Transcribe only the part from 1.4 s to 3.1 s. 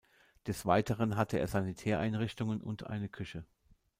Sanitäreinrichtungen und eine